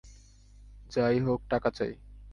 [0.91, 1.93] যাই হোক, টাকা চাই।